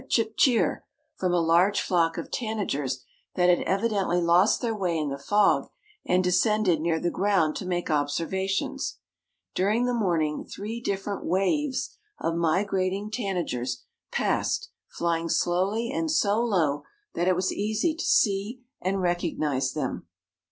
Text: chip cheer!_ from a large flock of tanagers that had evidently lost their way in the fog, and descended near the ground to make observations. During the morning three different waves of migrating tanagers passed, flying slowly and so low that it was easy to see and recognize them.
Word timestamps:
chip 0.09 0.35
cheer!_ 0.35 0.79
from 1.15 1.31
a 1.31 1.39
large 1.39 1.79
flock 1.79 2.17
of 2.17 2.31
tanagers 2.31 3.03
that 3.35 3.49
had 3.49 3.61
evidently 3.67 4.19
lost 4.19 4.59
their 4.59 4.73
way 4.75 4.97
in 4.97 5.09
the 5.09 5.17
fog, 5.19 5.69
and 6.03 6.23
descended 6.23 6.81
near 6.81 6.99
the 6.99 7.11
ground 7.11 7.55
to 7.55 7.67
make 7.67 7.91
observations. 7.91 8.97
During 9.53 9.85
the 9.85 9.93
morning 9.93 10.43
three 10.43 10.81
different 10.81 11.23
waves 11.23 11.95
of 12.17 12.33
migrating 12.33 13.11
tanagers 13.11 13.83
passed, 14.11 14.71
flying 14.87 15.29
slowly 15.29 15.91
and 15.91 16.09
so 16.09 16.39
low 16.41 16.81
that 17.13 17.27
it 17.27 17.35
was 17.35 17.53
easy 17.53 17.93
to 17.93 18.03
see 18.03 18.63
and 18.81 19.03
recognize 19.03 19.73
them. 19.73 20.07